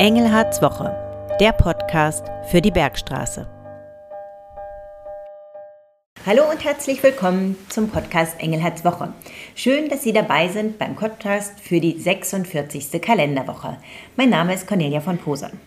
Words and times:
Engelhards 0.00 0.62
Woche, 0.62 0.96
der 1.40 1.52
Podcast 1.52 2.24
für 2.50 2.62
die 2.62 2.70
Bergstraße. 2.70 3.46
Hallo 6.24 6.44
und 6.50 6.64
herzlich 6.64 7.02
willkommen 7.02 7.54
zum 7.68 7.90
Podcast 7.90 8.40
Engelhards 8.40 8.82
Woche. 8.82 9.12
Schön, 9.54 9.90
dass 9.90 10.02
Sie 10.02 10.14
dabei 10.14 10.48
sind 10.48 10.78
beim 10.78 10.96
Podcast 10.96 11.60
für 11.60 11.80
die 11.80 12.00
46. 12.00 12.98
Kalenderwoche. 13.02 13.76
Mein 14.16 14.30
Name 14.30 14.54
ist 14.54 14.66
Cornelia 14.66 15.02
von 15.02 15.18
Posen. 15.18 15.60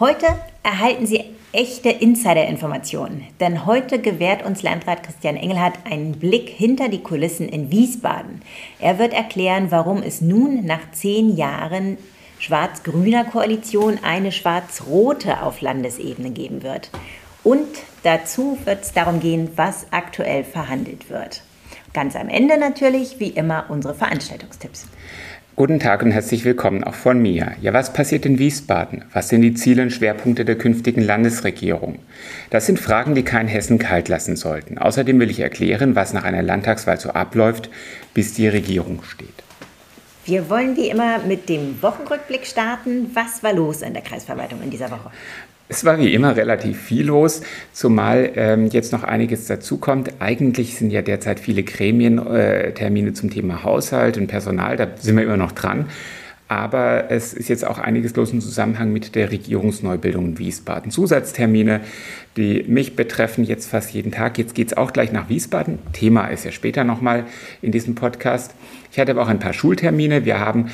Heute 0.00 0.24
erhalten 0.62 1.06
Sie 1.06 1.24
echte 1.52 1.90
Insider-Informationen, 1.90 3.26
denn 3.40 3.66
heute 3.66 4.00
gewährt 4.00 4.42
uns 4.46 4.62
Landrat 4.62 5.02
Christian 5.02 5.36
Engelhardt 5.36 5.80
einen 5.84 6.12
Blick 6.12 6.48
hinter 6.48 6.88
die 6.88 7.02
Kulissen 7.02 7.46
in 7.46 7.70
Wiesbaden. 7.70 8.40
Er 8.80 8.98
wird 8.98 9.12
erklären, 9.12 9.70
warum 9.70 10.02
es 10.02 10.22
nun 10.22 10.64
nach 10.64 10.92
zehn 10.92 11.36
Jahren 11.36 11.98
schwarz-grüner 12.38 13.24
Koalition 13.24 13.98
eine 14.02 14.32
schwarz-rote 14.32 15.42
auf 15.42 15.60
Landesebene 15.60 16.30
geben 16.30 16.62
wird. 16.62 16.90
Und 17.42 17.66
dazu 18.02 18.58
wird 18.64 18.82
es 18.82 18.92
darum 18.92 19.20
gehen, 19.20 19.50
was 19.56 19.86
aktuell 19.90 20.44
verhandelt 20.44 21.10
wird. 21.10 21.42
Ganz 21.92 22.16
am 22.16 22.28
Ende 22.28 22.58
natürlich, 22.58 23.20
wie 23.20 23.28
immer, 23.28 23.66
unsere 23.68 23.94
Veranstaltungstipps. 23.94 24.86
Guten 25.58 25.80
Tag 25.80 26.02
und 26.02 26.10
herzlich 26.10 26.44
willkommen 26.44 26.84
auch 26.84 26.92
von 26.92 27.18
mir. 27.18 27.52
Ja, 27.62 27.72
was 27.72 27.94
passiert 27.94 28.26
in 28.26 28.38
Wiesbaden? 28.38 29.06
Was 29.14 29.30
sind 29.30 29.40
die 29.40 29.54
Ziele 29.54 29.80
und 29.80 29.90
Schwerpunkte 29.90 30.44
der 30.44 30.58
künftigen 30.58 31.00
Landesregierung? 31.00 32.00
Das 32.50 32.66
sind 32.66 32.78
Fragen, 32.78 33.14
die 33.14 33.22
kein 33.22 33.48
Hessen 33.48 33.78
kalt 33.78 34.08
lassen 34.08 34.36
sollten. 34.36 34.76
Außerdem 34.76 35.18
will 35.18 35.30
ich 35.30 35.40
erklären, 35.40 35.96
was 35.96 36.12
nach 36.12 36.24
einer 36.24 36.42
Landtagswahl 36.42 37.00
so 37.00 37.08
abläuft, 37.08 37.70
bis 38.12 38.34
die 38.34 38.48
Regierung 38.48 39.02
steht. 39.02 39.45
Wir 40.26 40.50
wollen 40.50 40.76
wie 40.76 40.88
immer 40.90 41.20
mit 41.20 41.48
dem 41.48 41.80
Wochenrückblick 41.80 42.46
starten. 42.46 43.12
Was 43.14 43.44
war 43.44 43.52
los 43.52 43.82
in 43.82 43.92
der 43.92 44.02
Kreisverwaltung 44.02 44.60
in 44.60 44.70
dieser 44.70 44.90
Woche? 44.90 45.12
Es 45.68 45.84
war 45.84 45.98
wie 45.98 46.12
immer 46.12 46.34
relativ 46.34 46.80
viel 46.80 47.06
los, 47.06 47.42
zumal 47.72 48.32
ähm, 48.34 48.66
jetzt 48.66 48.92
noch 48.92 49.04
einiges 49.04 49.46
dazukommt. 49.46 50.14
Eigentlich 50.18 50.76
sind 50.76 50.90
ja 50.90 51.02
derzeit 51.02 51.38
viele 51.38 51.62
Gremientermine 51.62 53.10
äh, 53.10 53.12
zum 53.12 53.30
Thema 53.30 53.62
Haushalt 53.62 54.16
und 54.16 54.26
Personal, 54.26 54.76
da 54.76 54.88
sind 54.96 55.16
wir 55.16 55.24
immer 55.24 55.36
noch 55.36 55.52
dran. 55.52 55.86
Aber 56.48 57.10
es 57.10 57.34
ist 57.34 57.48
jetzt 57.48 57.66
auch 57.66 57.78
einiges 57.78 58.14
los 58.14 58.32
im 58.32 58.40
Zusammenhang 58.40 58.92
mit 58.92 59.16
der 59.16 59.32
Regierungsneubildung 59.32 60.26
in 60.26 60.38
Wiesbaden. 60.38 60.92
Zusatztermine, 60.92 61.80
die 62.36 62.64
mich 62.68 62.94
betreffen 62.94 63.42
jetzt 63.42 63.68
fast 63.68 63.92
jeden 63.92 64.12
Tag. 64.12 64.38
Jetzt 64.38 64.54
geht 64.54 64.68
es 64.68 64.76
auch 64.76 64.92
gleich 64.92 65.10
nach 65.10 65.28
Wiesbaden. 65.28 65.80
Thema 65.92 66.28
ist 66.28 66.44
ja 66.44 66.52
später 66.52 66.84
nochmal 66.84 67.24
in 67.62 67.72
diesem 67.72 67.96
Podcast. 67.96 68.54
Ich 68.96 69.00
hatte 69.00 69.10
aber 69.10 69.24
auch 69.24 69.28
ein 69.28 69.40
paar 69.40 69.52
Schultermine. 69.52 70.24
Wir 70.24 70.40
haben 70.40 70.70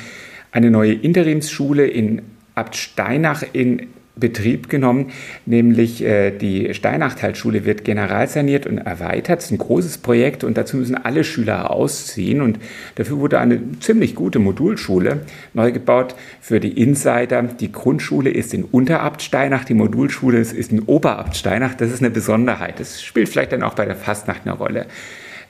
eine 0.53 0.71
neue 0.71 0.93
Interimsschule 0.93 1.85
in 1.85 2.21
Abt 2.55 2.77
Steinach 2.77 3.43
in 3.51 3.87
Betrieb 4.15 4.69
genommen, 4.69 5.11
nämlich 5.45 6.01
äh, 6.01 6.31
die 6.31 6.73
Steinachtalschule 6.73 7.65
wird 7.65 7.83
generalsaniert 7.83 8.65
und 8.65 8.77
erweitert. 8.77 9.39
Das 9.39 9.45
ist 9.47 9.51
ein 9.51 9.57
großes 9.57 9.97
Projekt 9.97 10.45
und 10.45 10.57
dazu 10.57 10.77
müssen 10.77 10.95
alle 10.95 11.25
Schüler 11.25 11.69
ausziehen 11.69 12.39
und 12.39 12.59
dafür 12.95 13.19
wurde 13.19 13.39
eine 13.39 13.59
ziemlich 13.81 14.15
gute 14.15 14.39
Modulschule 14.39 15.25
neu 15.53 15.73
gebaut 15.73 16.15
für 16.39 16.61
die 16.61 16.81
Insider. 16.81 17.43
Die 17.43 17.73
Grundschule 17.73 18.29
ist 18.29 18.53
in 18.53 18.63
Unterabt 18.63 19.21
Steinach, 19.21 19.65
die 19.65 19.73
Modulschule 19.73 20.37
ist 20.37 20.71
in 20.71 20.83
Oberabt 20.83 21.35
Steinach. 21.35 21.73
Das 21.73 21.91
ist 21.91 21.99
eine 21.99 22.09
Besonderheit. 22.09 22.79
Das 22.79 23.03
spielt 23.03 23.27
vielleicht 23.27 23.51
dann 23.51 23.63
auch 23.63 23.73
bei 23.73 23.83
der 23.83 23.97
Fastnacht 23.97 24.43
eine 24.45 24.55
Rolle. 24.55 24.85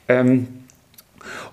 Ähm, 0.07 0.47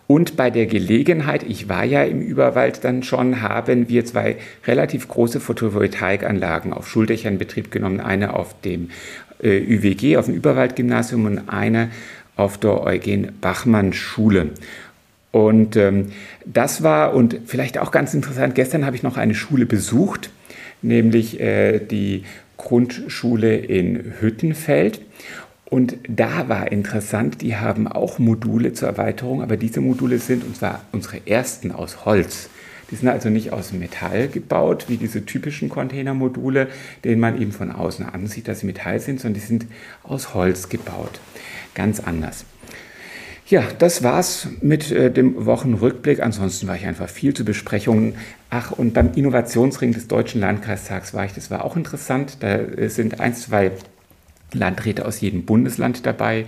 und 0.07 0.37
bei 0.37 0.51
der 0.51 0.67
Gelegenheit, 0.67 1.43
ich 1.43 1.69
war 1.69 1.85
ja 1.85 2.03
im 2.03 2.21
Überwald 2.21 2.85
dann 2.85 3.03
schon, 3.03 3.43
haben 3.43 3.89
wir 3.89 4.05
zwei 4.05 4.37
relativ 4.67 5.09
große 5.09 5.41
Photovoltaikanlagen 5.41 6.73
auf 6.73 6.89
Schuldächern 6.89 7.35
in 7.35 7.39
Betrieb 7.39 7.71
genommen. 7.71 8.01
Eine 8.01 8.35
auf 8.35 8.61
dem 8.63 8.91
äh, 9.43 9.59
ÜWG, 9.59 10.17
auf 10.17 10.27
dem 10.27 10.35
Überwaldgymnasium 10.35 11.27
und 11.27 11.49
eine 11.49 11.91
auf 12.37 12.59
der 12.59 12.83
Eugen-Bachmann-Schule. 12.83 14.51
Und 15.33 15.77
ähm, 15.77 16.07
das 16.45 16.83
war, 16.83 17.15
und 17.15 17.39
vielleicht 17.47 17.79
auch 17.79 17.93
ganz 17.93 18.15
interessant, 18.15 18.55
gestern 18.55 18.85
habe 18.85 18.97
ich 18.97 19.03
noch 19.03 19.17
eine 19.17 19.35
Schule 19.35 19.67
besucht, 19.67 20.31
nämlich 20.83 21.41
äh, 21.41 21.79
die 21.79 22.25
Grundschule 22.57 23.57
in 23.57 24.15
Hüttenfeld. 24.21 25.01
Und 25.71 25.97
da 26.09 26.49
war 26.49 26.73
interessant, 26.73 27.43
die 27.43 27.57
haben 27.57 27.87
auch 27.87 28.19
Module 28.19 28.73
zur 28.73 28.89
Erweiterung, 28.89 29.41
aber 29.41 29.57
diese 29.57 29.81
Module 29.81 30.19
sind, 30.19 30.45
und 30.45 30.57
zwar 30.57 30.85
unsere 30.91 31.27
ersten 31.27 31.71
aus 31.71 32.05
Holz. 32.05 32.51
Die 32.91 32.97
sind 32.97 33.09
also 33.09 33.31
nicht 33.31 33.53
aus 33.53 33.73
Metall 33.73 34.27
gebaut, 34.27 34.87
wie 34.89 34.97
diese 34.97 35.25
typischen 35.25 35.69
Containermodule, 35.69 36.67
denen 37.05 37.21
man 37.21 37.41
eben 37.41 37.53
von 37.53 37.71
außen 37.71 38.05
ansieht, 38.05 38.49
dass 38.49 38.61
sie 38.61 38.67
Metall 38.67 38.99
sind, 38.99 39.21
sondern 39.21 39.41
die 39.41 39.47
sind 39.47 39.67
aus 40.03 40.35
Holz 40.35 40.69
gebaut. 40.69 41.21
Ganz 41.75 42.01
anders. 42.01 42.45
Ja, 43.47 43.63
das 43.79 44.03
war's 44.03 44.49
mit 44.61 44.91
äh, 44.91 45.11
dem 45.11 45.47
Wochenrückblick. 45.47 46.21
Ansonsten 46.21 46.67
war 46.69 46.77
ich 46.77 46.87
einfach 46.87 47.09
viel 47.09 47.35
zu 47.35 47.45
Besprechungen. 47.45 48.15
Ach, 48.49 48.73
und 48.73 48.93
beim 48.93 49.13
Innovationsring 49.15 49.93
des 49.93 50.09
Deutschen 50.09 50.41
Landkreistags 50.41 51.15
war 51.15 51.25
ich, 51.25 51.33
das 51.33 51.51
war 51.51 51.65
auch 51.65 51.77
interessant. 51.77 52.39
Da 52.41 52.57
äh, 52.57 52.89
sind 52.89 53.21
ein, 53.21 53.35
zwei 53.35 53.73
Landräte 54.53 55.07
aus 55.07 55.21
jedem 55.21 55.45
Bundesland 55.45 56.07
dabei 56.07 56.47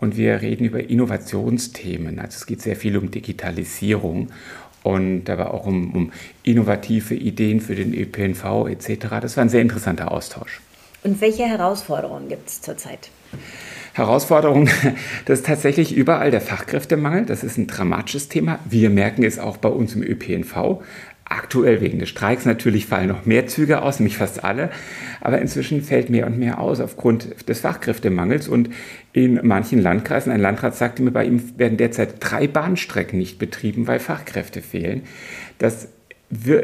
und 0.00 0.16
wir 0.16 0.40
reden 0.40 0.64
über 0.64 0.88
Innovationsthemen. 0.88 2.18
Also 2.18 2.36
es 2.36 2.46
geht 2.46 2.62
sehr 2.62 2.76
viel 2.76 2.96
um 2.96 3.10
Digitalisierung 3.10 4.28
und 4.82 5.28
aber 5.28 5.52
auch 5.52 5.66
um, 5.66 5.92
um 5.94 6.12
innovative 6.42 7.14
Ideen 7.14 7.60
für 7.60 7.74
den 7.74 7.94
ÖPNV 7.94 8.68
etc. 8.68 9.06
Das 9.20 9.36
war 9.36 9.44
ein 9.44 9.50
sehr 9.50 9.62
interessanter 9.62 10.10
Austausch. 10.10 10.60
Und 11.02 11.20
welche 11.20 11.44
Herausforderungen 11.44 12.28
gibt 12.28 12.48
es 12.48 12.60
zurzeit? 12.60 13.10
Herausforderung, 13.92 14.68
das 15.24 15.40
ist 15.40 15.46
tatsächlich 15.46 15.94
überall 15.94 16.30
der 16.30 16.40
Fachkräftemangel. 16.40 17.26
Das 17.26 17.42
ist 17.42 17.58
ein 17.58 17.66
dramatisches 17.66 18.28
Thema. 18.28 18.58
Wir 18.64 18.90
merken 18.90 19.24
es 19.24 19.38
auch 19.38 19.56
bei 19.56 19.68
uns 19.68 19.94
im 19.94 20.02
ÖPNV. 20.02 20.82
Aktuell 21.32 21.80
wegen 21.80 22.00
des 22.00 22.08
Streiks 22.08 22.44
natürlich 22.44 22.86
fallen 22.86 23.06
noch 23.06 23.24
mehr 23.24 23.46
Züge 23.46 23.82
aus, 23.82 24.00
nämlich 24.00 24.16
fast 24.16 24.42
alle. 24.42 24.68
Aber 25.20 25.40
inzwischen 25.40 25.80
fällt 25.80 26.10
mehr 26.10 26.26
und 26.26 26.40
mehr 26.40 26.58
aus 26.58 26.80
aufgrund 26.80 27.48
des 27.48 27.60
Fachkräftemangels. 27.60 28.48
Und 28.48 28.70
in 29.12 29.38
manchen 29.44 29.80
Landkreisen, 29.80 30.32
ein 30.32 30.40
Landrat 30.40 30.74
sagte 30.74 31.04
mir, 31.04 31.12
bei 31.12 31.24
ihm 31.24 31.56
werden 31.56 31.78
derzeit 31.78 32.14
drei 32.18 32.48
Bahnstrecken 32.48 33.16
nicht 33.16 33.38
betrieben, 33.38 33.86
weil 33.86 34.00
Fachkräfte 34.00 34.60
fehlen. 34.60 35.02
Das 35.58 35.88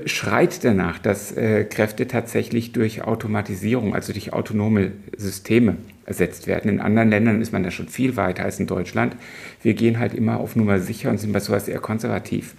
schreit 0.07 0.65
danach, 0.65 0.99
dass 0.99 1.31
äh, 1.31 1.65
Kräfte 1.65 2.09
tatsächlich 2.09 2.73
durch 2.73 3.03
Automatisierung, 3.03 3.95
also 3.95 4.13
durch 4.13 4.33
autonome 4.33 4.93
Systeme 5.17 5.77
ersetzt 6.07 6.49
werden. 6.49 6.71
In 6.71 6.81
anderen 6.81 7.11
Ländern 7.11 7.41
ist 7.41 7.53
man 7.53 7.63
da 7.63 7.71
schon 7.71 7.87
viel 7.87 8.17
weiter 8.17 8.45
als 8.45 8.59
in 8.59 8.67
Deutschland. 8.67 9.15
Wir 9.63 9.75
gehen 9.75 10.01
halt 10.01 10.13
immer 10.13 10.41
auf 10.41 10.57
Nummer 10.57 10.81
sicher 10.81 11.11
und 11.11 11.19
sind 11.19 11.33
bei 11.33 11.41
sowas 11.41 11.69
eher 11.69 11.79
konservativ. 11.79 12.57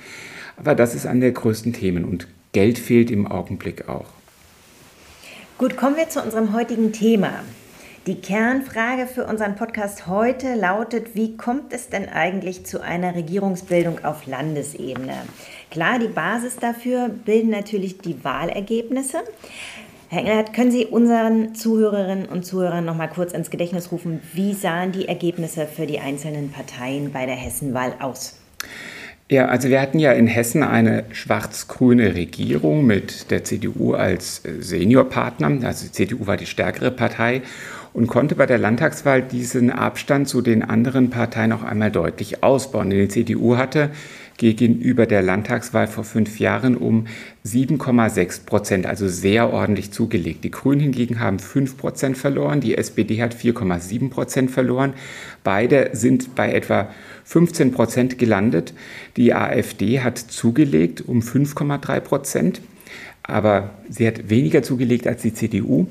Aber 0.58 0.76
das 0.76 0.96
ist 0.96 1.06
eine 1.06 1.22
der 1.22 1.32
größten 1.32 1.74
Themen 1.74 2.04
und 2.04 2.28
Geld 2.52 2.80
fehlt 2.80 3.12
im 3.12 3.28
Augenblick 3.28 3.88
auch. 3.88 4.08
Gut, 5.58 5.78
kommen 5.78 5.96
wir 5.96 6.10
zu 6.10 6.22
unserem 6.22 6.54
heutigen 6.54 6.92
Thema. 6.92 7.32
Die 8.08 8.22
Kernfrage 8.22 9.06
für 9.06 9.26
unseren 9.26 9.56
Podcast 9.56 10.08
heute 10.08 10.56
lautet, 10.56 11.14
wie 11.14 11.36
kommt 11.36 11.74
es 11.74 11.90
denn 11.90 12.08
eigentlich 12.08 12.66
zu 12.66 12.82
einer 12.82 13.16
Regierungsbildung 13.16 14.06
auf 14.06 14.26
Landesebene? 14.26 15.14
Klar, 15.72 16.00
die 16.00 16.08
Basis 16.08 16.56
dafür 16.56 17.10
bilden 17.10 17.50
natürlich 17.50 17.98
die 17.98 18.24
Wahlergebnisse. 18.24 19.18
Herr 20.10 20.20
Engelhardt, 20.20 20.54
können 20.54 20.72
Sie 20.72 20.86
unseren 20.86 21.54
Zuhörerinnen 21.54 22.28
und 22.28 22.46
Zuhörern 22.46 22.86
noch 22.86 22.96
mal 22.96 23.08
kurz 23.08 23.34
ins 23.34 23.50
Gedächtnis 23.50 23.92
rufen, 23.92 24.22
wie 24.34 24.54
sahen 24.54 24.94
die 24.94 25.10
Ergebnisse 25.10 25.68
für 25.68 25.86
die 25.86 26.00
einzelnen 26.00 26.50
Parteien 26.50 27.12
bei 27.12 27.26
der 27.26 27.36
Hessenwahl 27.36 27.94
aus? 28.00 28.40
Ja, 29.30 29.48
also 29.48 29.68
wir 29.68 29.82
hatten 29.82 30.00
ja 30.00 30.14
in 30.14 30.26
Hessen 30.26 30.64
eine 30.64 31.04
schwarz-grüne 31.12 32.16
Regierung 32.16 32.86
mit 32.86 33.30
der 33.30 33.44
CDU 33.44 33.94
als 33.94 34.46
äh, 34.46 34.62
Seniorpartner. 34.62 35.68
Also 35.68 35.86
die 35.86 35.92
CDU 35.92 36.28
war 36.28 36.38
die 36.38 36.46
stärkere 36.46 36.92
Partei 36.92 37.42
und 37.92 38.08
konnte 38.08 38.36
bei 38.36 38.46
der 38.46 38.58
Landtagswahl 38.58 39.22
diesen 39.22 39.70
Abstand 39.70 40.30
zu 40.30 40.42
den 40.42 40.64
anderen 40.64 41.10
Parteien 41.10 41.52
auch 41.52 41.64
einmal 41.64 41.92
deutlich 41.92 42.42
ausbauen. 42.42 42.90
Denn 42.90 43.00
die 43.00 43.10
CDU 43.10 43.58
hatte 43.58 43.90
gegenüber 44.38 45.06
der 45.06 45.22
Landtagswahl 45.22 45.88
vor 45.88 46.04
fünf 46.04 46.40
Jahren 46.40 46.78
um 46.78 47.08
7,6 47.46 48.46
Prozent, 48.46 48.86
also 48.86 49.08
sehr 49.08 49.52
ordentlich 49.52 49.92
zugelegt. 49.92 50.44
Die 50.44 50.52
Grünen 50.52 50.80
hingegen 50.80 51.20
haben 51.20 51.40
5 51.40 51.78
Prozent 51.78 52.18
verloren, 52.18 52.62
die 52.62 52.78
SPD 52.78 53.22
hat 53.22 53.36
4,7 53.36 54.10
Prozent 54.10 54.52
verloren. 54.52 54.94
Beide 55.44 55.90
sind 55.94 56.36
bei 56.36 56.54
etwa 56.54 56.90
15 57.26 57.72
Prozent 57.72 58.20
gelandet. 58.20 58.74
Die 59.18 59.34
AfD 59.34 60.02
hat 60.02 60.18
zugelegt 60.18 61.02
um 61.02 61.20
5,3 61.20 62.00
Prozent, 62.00 62.62
aber 63.24 63.72
sie 63.90 64.08
hat 64.08 64.30
weniger 64.30 64.64
zugelegt 64.64 65.08
als 65.08 65.24
die 65.24 65.34
CDU 65.34 65.88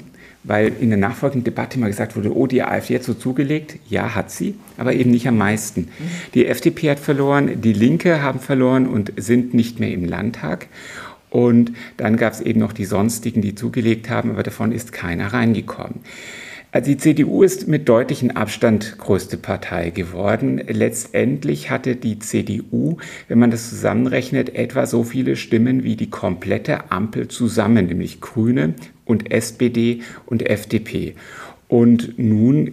weil 0.47 0.73
in 0.81 0.91
der 0.91 0.99
nachfolgenden 0.99 1.45
Debatte 1.45 1.79
mal 1.79 1.89
gesagt 1.89 2.17
wurde, 2.17 2.35
oh, 2.35 2.47
die 2.47 2.63
AfD 2.63 2.95
hat 2.95 3.03
so 3.03 3.15
zugelegt. 3.15 3.79
Ja, 3.89 4.15
hat 4.15 4.31
sie, 4.31 4.55
aber 4.79 4.95
eben 4.95 5.11
nicht 5.11 5.27
am 5.27 5.37
meisten. 5.37 5.89
Die 6.35 6.47
FDP 6.47 6.91
hat 6.91 7.01
verloren, 7.01 7.61
die 7.61 7.73
Linke 7.73 8.23
haben 8.23 8.41
verloren 8.41 8.87
und 8.87 9.13
sind 9.17 9.55
nicht 9.55 9.81
mehr 9.81 9.91
im 9.91 10.05
Landtag. 10.05 10.69
Und 11.31 11.73
dann 11.97 12.17
gab 12.17 12.33
es 12.33 12.41
eben 12.41 12.61
noch 12.61 12.73
die 12.73 12.85
sonstigen, 12.85 13.43
die 13.43 13.55
zugelegt 13.55 14.09
haben, 14.09 14.31
aber 14.31 14.43
davon 14.43 14.73
ist 14.73 14.93
keiner 14.93 15.33
reingekommen. 15.33 16.01
Also 16.77 16.91
die 16.91 16.99
CDU 16.99 17.43
ist 17.43 17.69
mit 17.69 17.89
deutlichem 17.89 18.33
Abstand 18.33 18.99
größte 18.99 19.39
Partei 19.39 19.89
geworden. 19.89 20.61
Letztendlich 20.69 21.71
hatte 21.71 21.97
die 21.97 22.19
CDU, 22.19 22.99
wenn 23.29 23.39
man 23.39 23.51
das 23.51 23.71
zusammenrechnet, 23.71 24.55
etwa 24.55 24.85
so 24.85 25.03
viele 25.03 25.37
Stimmen 25.37 25.85
wie 25.85 25.97
die 25.97 26.11
komplette 26.11 26.91
Ampel 26.91 27.29
zusammen, 27.29 27.87
nämlich 27.87 28.21
Grüne 28.21 28.75
und 29.07 29.31
SPD 29.33 30.03
und 30.27 30.47
FDP. 30.47 31.15
Und 31.67 32.19
nun 32.19 32.71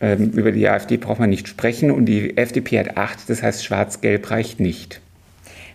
Ähm, 0.00 0.30
über 0.30 0.50
die 0.50 0.68
AfD 0.68 0.96
braucht 0.96 1.20
man 1.20 1.30
nicht 1.30 1.46
sprechen 1.46 1.90
und 1.90 2.06
die 2.06 2.36
FDP 2.36 2.78
hat 2.78 2.96
acht, 2.96 3.28
das 3.28 3.42
heißt 3.42 3.64
schwarz-gelb 3.64 4.30
reicht 4.30 4.60
nicht. 4.60 5.00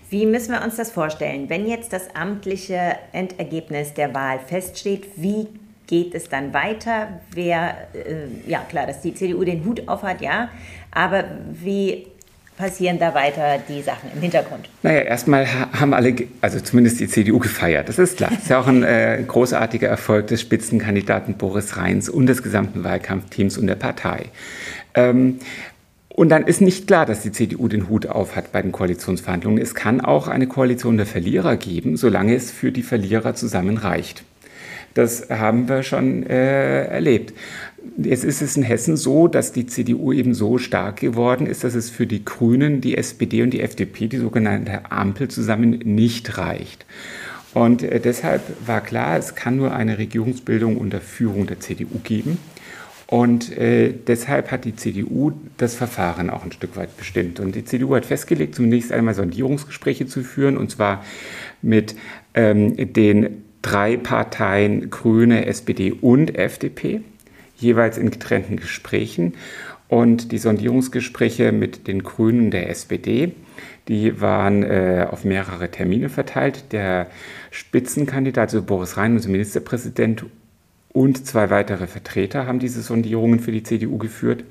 Wie 0.10 0.26
müssen 0.26 0.52
wir 0.52 0.64
uns 0.64 0.78
das 0.78 0.92
vorstellen? 0.92 1.50
Wenn 1.50 1.68
jetzt 1.68 1.94
das 1.94 2.16
amtliche 2.16 2.96
Endergebnis 3.12 3.94
der 3.94 4.14
Wahl 4.14 4.40
feststeht, 4.40 5.08
wie 5.16 5.48
geht 5.88 6.16
es 6.16 6.30
dann 6.30 6.54
weiter? 6.54 7.20
Wer, 7.32 7.78
äh, 7.94 8.50
ja 8.50 8.60
klar, 8.68 8.88
dass 8.88 9.02
die 9.02 9.14
CDU 9.14 9.44
den 9.44 9.64
Hut 9.66 9.88
aufhat, 9.88 10.22
ja, 10.22 10.50
aber 10.92 11.26
wie 11.52 12.08
passieren 12.58 13.00
da 13.00 13.14
weiter 13.14 13.60
die 13.68 13.82
Sachen 13.82 14.12
im 14.14 14.22
Hintergrund? 14.22 14.70
Naja, 14.84 15.02
erstmal 15.02 15.48
haben 15.48 15.94
alle, 15.94 16.16
also 16.42 16.60
zumindest 16.60 17.00
die 17.00 17.08
CDU 17.08 17.40
gefeiert, 17.40 17.90
das 17.90 18.00
ist 18.00 18.18
klar. 18.18 18.32
Das 18.32 18.44
ist 18.44 18.50
ja 18.50 18.60
auch 18.60 18.68
ein 18.68 18.84
äh, 18.84 19.24
großartiger 19.28 19.88
Erfolg 19.88 20.28
des 20.28 20.42
Spitzenkandidaten 20.42 21.36
Boris 21.36 21.78
Rheins 21.78 22.10
und 22.10 22.28
des 22.28 22.44
gesamten 22.44 22.84
Wahlkampfteams 22.84 23.58
und 23.58 23.68
der 23.68 23.76
Partei. 23.76 24.26
Ähm, 24.94 25.40
und 26.10 26.30
dann 26.30 26.46
ist 26.48 26.62
nicht 26.62 26.88
klar, 26.88 27.06
dass 27.06 27.22
die 27.22 27.34
CDU 27.34 27.68
den 27.68 27.90
Hut 27.90 28.08
auf 28.08 28.38
hat 28.38 28.54
bei 28.54 28.62
den 28.62 28.72
Koalitionsverhandlungen. 28.72 29.62
Es 29.62 29.76
kann 29.76 30.00
auch 30.00 30.30
eine 30.30 30.48
Koalition 30.48 30.96
der 30.96 31.06
Verlierer 31.06 31.58
geben, 31.58 31.98
solange 31.98 32.34
es 32.36 32.52
für 32.52 32.72
die 32.72 32.84
Verlierer 32.84 33.36
zusammen 33.36 33.78
reicht. 33.78 34.24
Das 34.94 35.30
haben 35.30 35.68
wir 35.68 35.84
schon 35.84 36.26
äh, 36.26 36.86
erlebt. 36.86 37.34
Jetzt 37.98 38.24
ist 38.24 38.42
es 38.42 38.58
in 38.58 38.64
Hessen 38.64 38.98
so, 38.98 39.28
dass 39.28 39.52
die 39.52 39.66
CDU 39.66 40.12
eben 40.12 40.34
so 40.34 40.58
stark 40.58 41.00
geworden 41.00 41.48
ist, 41.48 41.64
dass 41.64 41.76
es 41.76 41.90
für 41.90 42.08
die 42.08 42.26
Grünen, 42.26 42.82
die 42.82 42.98
SPD 42.98 43.42
und 43.42 43.52
die 43.52 43.62
FDP, 43.62 44.08
die 44.08 44.18
sogenannte 44.18 44.92
Ampel, 44.92 45.28
zusammen 45.28 45.80
nicht 45.84 46.38
reicht. 46.38 46.86
Und 47.54 47.84
äh, 47.84 48.00
deshalb 48.00 48.42
war 48.68 48.82
klar, 48.82 49.18
es 49.18 49.36
kann 49.36 49.56
nur 49.58 49.74
eine 49.74 49.98
Regierungsbildung 49.98 50.78
unter 50.78 51.00
Führung 51.02 51.48
der 51.48 51.60
CDU 51.60 52.00
geben. 52.04 52.38
Und 53.08 53.56
äh, 53.56 53.94
deshalb 53.94 54.52
hat 54.52 54.66
die 54.66 54.76
CDU 54.76 55.32
das 55.58 55.76
Verfahren 55.76 56.30
auch 56.30 56.44
ein 56.44 56.52
Stück 56.52 56.76
weit 56.76 56.98
bestimmt. 56.98 57.40
Und 57.40 57.56
die 57.56 57.64
CDU 57.64 57.96
hat 57.96 58.06
festgelegt, 58.06 58.56
zunächst 58.56 58.92
einmal 58.92 59.14
Sondierungsgespräche 59.14 60.08
zu 60.08 60.24
führen, 60.24 60.58
und 60.58 60.72
zwar 60.72 61.04
mit 61.62 61.96
ähm, 62.34 62.94
den 62.94 63.44
drei 63.62 63.98
Parteien 63.98 64.90
Grüne, 64.90 65.46
SPD 65.46 65.92
und 65.92 66.36
FDP 66.36 67.02
jeweils 67.58 67.98
in 67.98 68.12
getrennten 68.12 68.58
Gesprächen. 68.58 69.34
Und 69.88 70.32
die 70.32 70.40
Sondierungsgespräche 70.40 71.52
mit 71.52 71.88
den 71.88 72.02
Grünen 72.04 72.50
der 72.50 72.70
SPD, 72.70 73.34
die 73.88 74.20
waren 74.20 74.64
äh, 74.64 75.08
auf 75.10 75.24
mehrere 75.24 75.70
Termine 75.70 76.10
verteilt. 76.10 76.72
Der 76.72 77.08
Spitzenkandidat, 77.52 78.50
also 78.50 78.64
Boris 78.64 78.98
Rhein, 78.98 79.14
unser 79.14 79.30
Ministerpräsident, 79.30 80.26
und 80.96 81.28
zwei 81.28 81.50
weitere 81.50 81.88
Vertreter 81.88 82.48
haben 82.48 82.60
diese 82.60 82.82
Sondierungen 82.82 83.42
für 83.42 83.52
die 83.52 83.64
CDU 83.64 83.98
geführt. 83.98 84.46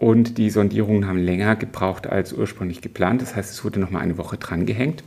Und 0.00 0.36
die 0.36 0.50
Sondierungen 0.50 1.06
haben 1.06 1.18
länger 1.18 1.54
gebraucht 1.54 2.08
als 2.08 2.32
ursprünglich 2.32 2.82
geplant. 2.82 3.22
Das 3.22 3.36
heißt, 3.36 3.52
es 3.52 3.64
wurde 3.64 3.78
noch 3.78 3.90
mal 3.90 4.00
eine 4.00 4.18
Woche 4.18 4.38
drangehängt. 4.38 5.04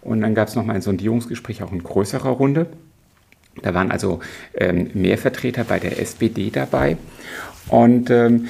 Und 0.00 0.20
dann 0.20 0.34
gab 0.34 0.48
es 0.48 0.56
noch 0.56 0.64
mal 0.64 0.74
ein 0.74 0.82
Sondierungsgespräch 0.82 1.62
auch 1.62 1.70
in 1.70 1.84
größerer 1.84 2.30
Runde. 2.30 2.66
Da 3.60 3.74
waren 3.74 3.90
also 3.90 4.20
ähm, 4.54 4.90
mehr 4.94 5.18
Vertreter 5.18 5.64
bei 5.64 5.78
der 5.78 6.00
SPD 6.00 6.50
dabei. 6.50 6.96
Und 7.68 8.10
ähm, 8.10 8.48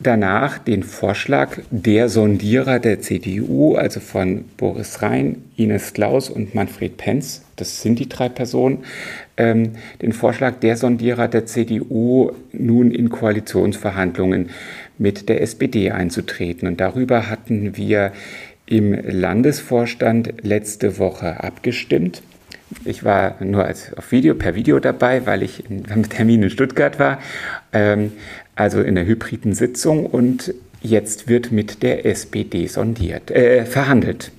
danach 0.00 0.58
den 0.58 0.82
Vorschlag 0.82 1.58
der 1.70 2.08
Sondierer 2.08 2.78
der 2.78 3.00
CDU, 3.00 3.76
also 3.76 4.00
von 4.00 4.44
Boris 4.56 5.02
Rhein, 5.02 5.42
Ines 5.56 5.92
Klaus 5.92 6.30
und 6.30 6.54
Manfred 6.54 6.96
Penz, 6.96 7.42
das 7.56 7.82
sind 7.82 7.98
die 7.98 8.08
drei 8.08 8.28
Personen, 8.28 8.84
ähm, 9.36 9.72
den 10.00 10.12
Vorschlag 10.12 10.60
der 10.60 10.76
Sondierer 10.76 11.28
der 11.28 11.46
CDU 11.46 12.32
nun 12.52 12.90
in 12.90 13.10
Koalitionsverhandlungen 13.10 14.50
mit 14.98 15.28
der 15.28 15.42
SPD 15.42 15.90
einzutreten. 15.90 16.66
Und 16.66 16.80
darüber 16.80 17.28
hatten 17.28 17.76
wir 17.76 18.12
im 18.66 18.92
Landesvorstand 18.92 20.34
letzte 20.42 20.98
Woche 20.98 21.42
abgestimmt. 21.42 22.22
Ich 22.84 23.04
war 23.04 23.36
nur 23.42 23.64
als 23.64 23.92
auf 23.96 24.12
Video, 24.12 24.34
per 24.34 24.54
Video 24.54 24.78
dabei, 24.78 25.26
weil 25.26 25.42
ich 25.42 25.64
beim 25.68 26.08
Termin 26.08 26.44
in 26.44 26.50
Stuttgart 26.50 26.98
war, 26.98 27.18
ähm, 27.72 28.12
also 28.54 28.80
in 28.80 28.94
der 28.94 29.06
hybriden 29.06 29.54
Sitzung 29.54 30.06
und 30.06 30.54
jetzt 30.80 31.28
wird 31.28 31.52
mit 31.52 31.82
der 31.82 32.06
SPD 32.06 32.66
sondiert, 32.66 33.30
äh, 33.30 33.64
verhandelt. 33.64 34.32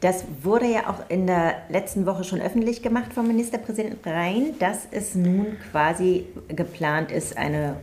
Das 0.00 0.24
wurde 0.42 0.66
ja 0.66 0.90
auch 0.90 1.08
in 1.08 1.26
der 1.26 1.54
letzten 1.70 2.04
Woche 2.04 2.24
schon 2.24 2.40
öffentlich 2.40 2.82
gemacht 2.82 3.14
vom 3.14 3.26
Ministerpräsidenten 3.26 4.06
Rhein, 4.06 4.54
dass 4.58 4.86
es 4.90 5.14
nun 5.14 5.46
quasi 5.70 6.26
geplant 6.48 7.10
ist, 7.10 7.38
eine 7.38 7.76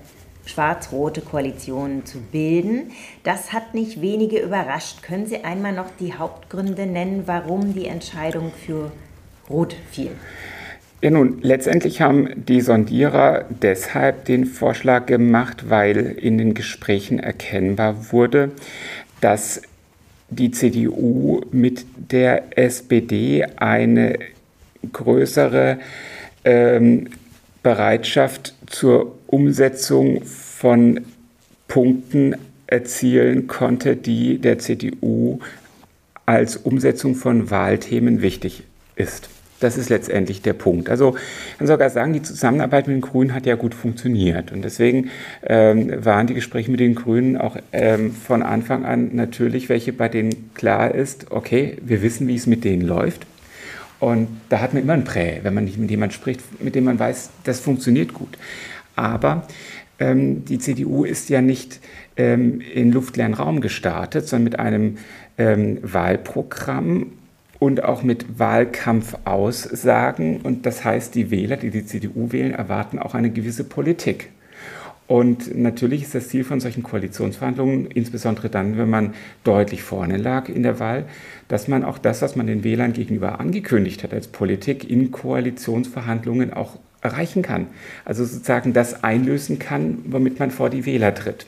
schwarz-rote 0.46 1.22
Koalition 1.22 2.06
zu 2.06 2.20
bilden. 2.20 2.92
Das 3.24 3.54
hat 3.54 3.74
nicht 3.74 4.02
wenige 4.02 4.40
überrascht. 4.40 5.02
Können 5.02 5.26
Sie 5.26 5.44
einmal 5.44 5.74
noch 5.74 5.90
die 6.00 6.14
Hauptgründe 6.14 6.86
nennen, 6.86 7.24
warum 7.26 7.74
die 7.74 7.88
Entscheidung 7.88 8.52
für 8.66 8.92
Rot 9.50 9.76
fiel? 9.92 10.12
Ja, 11.02 11.10
nun, 11.10 11.40
letztendlich 11.42 12.00
haben 12.00 12.30
die 12.36 12.62
Sondierer 12.62 13.46
deshalb 13.50 14.26
den 14.26 14.46
Vorschlag 14.46 15.08
gemacht, 15.08 15.70
weil 15.70 15.98
in 15.98 16.38
den 16.38 16.54
Gesprächen 16.54 17.18
erkennbar 17.18 18.12
wurde, 18.12 18.52
dass 19.20 19.64
die 20.30 20.52
CDU 20.52 21.42
mit 21.52 21.86
der 21.96 22.58
SPD 22.58 23.46
eine 23.56 24.20
größere 24.94 25.80
ähm, 26.46 27.08
Bereitschaft 27.64 28.54
zur 28.68 29.16
Umsetzung 29.28 30.24
von 30.24 31.02
Punkten 31.68 32.36
erzielen 32.68 33.48
konnte, 33.48 33.96
die 33.96 34.38
der 34.38 34.60
CDU 34.60 35.40
als 36.26 36.58
Umsetzung 36.58 37.16
von 37.16 37.50
Wahlthemen 37.50 38.22
wichtig 38.22 38.64
ist. 39.02 39.30
Das 39.60 39.78
ist 39.78 39.90
letztendlich 39.90 40.42
der 40.42 40.54
Punkt. 40.54 40.90
Also 40.90 41.16
ich 41.52 41.58
kann 41.60 41.68
sogar 41.68 41.92
sagen, 41.92 42.14
die 42.14 42.24
Zusammenarbeit 42.24 42.88
mit 42.88 42.96
den 42.96 43.02
Grünen 43.02 43.34
hat 43.34 43.46
ja 43.46 43.56
gut 43.56 43.76
funktioniert. 43.76 44.52
Und 44.52 44.64
deswegen 44.64 45.12
ähm, 45.44 46.04
waren 46.04 46.26
die 46.26 46.34
Gespräche 46.34 46.72
mit 46.72 46.80
den 46.80 46.96
Grünen 46.96 47.38
auch 47.38 47.58
ähm, 47.72 48.12
von 48.12 48.42
Anfang 48.42 48.86
an 48.86 49.12
natürlich 49.14 49.70
welche, 49.70 49.94
bei 49.94 50.10
denen 50.10 50.52
klar 50.56 50.94
ist, 50.94 51.32
okay, 51.32 51.78
wir 51.84 52.02
wissen, 52.02 52.28
wie 52.28 52.36
es 52.36 52.48
mit 52.48 52.64
denen 52.64 52.82
läuft. 52.82 53.28
Und 54.00 54.30
da 54.50 54.62
hat 54.62 54.74
man 54.74 54.82
immer 54.82 54.94
ein 54.94 55.04
Prä, 55.04 55.42
wenn 55.44 55.54
man 55.54 55.66
nicht 55.66 55.78
mit 55.78 55.92
jemandem 55.92 56.16
spricht, 56.16 56.42
mit 56.60 56.74
dem 56.74 56.86
man 56.86 56.98
weiß, 56.98 57.30
das 57.44 57.60
funktioniert 57.60 58.16
gut. 58.16 58.36
Aber 58.96 59.48
ähm, 60.00 60.44
die 60.44 60.58
CDU 60.58 61.04
ist 61.04 61.30
ja 61.30 61.40
nicht 61.40 61.80
ähm, 62.18 62.62
in 62.62 62.92
luftleeren 62.92 63.36
Raum 63.36 63.62
gestartet, 63.62 64.28
sondern 64.28 64.44
mit 64.46 64.60
einem 64.60 64.98
ähm, 65.38 65.78
Wahlprogramm 65.84 67.12
und 67.62 67.84
auch 67.84 68.02
mit 68.02 68.40
Wahlkampfaussagen. 68.40 70.42
Und 70.42 70.66
das 70.66 70.84
heißt, 70.84 71.14
die 71.14 71.30
Wähler, 71.30 71.58
die 71.58 71.70
die 71.70 71.86
CDU 71.86 72.32
wählen, 72.32 72.54
erwarten 72.54 72.98
auch 72.98 73.14
eine 73.14 73.30
gewisse 73.30 73.64
Politik. 73.64 74.32
Und 75.06 75.56
natürlich 75.56 76.02
ist 76.02 76.16
das 76.16 76.30
Ziel 76.30 76.44
von 76.44 76.60
solchen 76.60 76.82
Koalitionsverhandlungen, 76.82 77.86
insbesondere 77.86 78.50
dann, 78.50 78.80
wenn 78.80 78.90
man 78.90 79.14
deutlich 79.44 79.84
vorne 79.84 80.18
lag 80.18 80.50
in 80.50 80.64
der 80.64 80.80
Wahl, 80.80 81.06
dass 81.50 81.68
man 81.68 81.84
auch 81.84 82.00
das, 82.00 82.24
was 82.24 82.36
man 82.36 82.48
den 82.48 82.64
Wählern 82.64 82.94
gegenüber 82.94 83.40
angekündigt 83.40 84.04
hat 84.04 84.12
als 84.12 84.28
Politik, 84.28 84.90
in 84.90 85.12
Koalitionsverhandlungen 85.12 86.54
auch 86.54 86.80
erreichen 87.02 87.44
kann. 87.44 87.68
Also 88.06 88.26
sozusagen 88.26 88.74
das 88.74 89.04
einlösen 89.04 89.60
kann, 89.60 90.00
womit 90.06 90.40
man 90.40 90.50
vor 90.50 90.72
die 90.72 90.88
Wähler 90.88 91.14
tritt. 91.14 91.46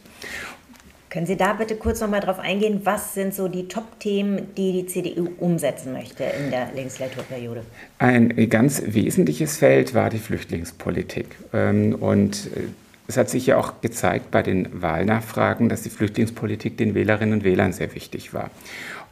Können 1.14 1.28
Sie 1.28 1.38
da 1.38 1.54
bitte 1.54 1.76
kurz 1.76 2.02
noch 2.02 2.10
mal 2.10 2.22
drauf 2.22 2.40
eingehen, 2.40 2.82
was 2.86 3.14
sind 3.14 3.36
so 3.36 3.48
die 3.48 3.68
Top-Themen, 3.68 4.56
die 4.58 4.72
die 4.72 4.88
CDU 4.88 5.30
umsetzen 5.38 5.94
möchte 5.94 6.24
in 6.24 6.50
der 6.50 6.72
Legislaturperiode? 6.74 7.62
Ein 8.00 8.50
ganz 8.50 8.82
wesentliches 8.84 9.58
Feld 9.58 9.94
war 9.94 10.10
die 10.10 10.18
Flüchtlingspolitik. 10.18 11.28
Ähm, 11.54 11.94
und 11.94 12.48
äh, 12.56 12.62
es 13.08 13.18
hat 13.18 13.30
sich 13.30 13.46
ja 13.46 13.58
auch 13.58 13.80
gezeigt 13.82 14.32
bei 14.32 14.42
den 14.42 14.82
Wahlnachfragen, 14.82 15.70
dass 15.70 15.84
die 15.84 15.92
Flüchtlingspolitik 15.92 16.78
den 16.78 16.96
Wählerinnen 16.96 17.36
und 17.36 17.44
Wählern 17.44 17.74
sehr 17.74 17.94
wichtig 17.94 18.34
war. 18.34 18.50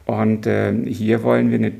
Und 0.04 0.48
ähm, 0.48 0.86
hier 0.86 1.22
wollen 1.22 1.52
wir 1.52 1.58
eine 1.58 1.72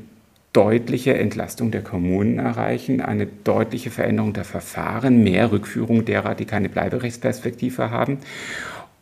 deutliche 0.53 1.15
Entlastung 1.15 1.71
der 1.71 1.81
Kommunen 1.81 2.39
erreichen, 2.39 3.01
eine 3.01 3.25
deutliche 3.25 3.91
Veränderung 3.91 4.31
der 4.31 4.45
Verfahren, 4.45 5.21
mehr 5.21 5.51
Rückführung 5.51 6.05
derer, 6.05 6.33
die 6.33 6.45
keine 6.45 6.69
Bleiberechtsperspektive 6.69 7.91
haben. 7.91 8.19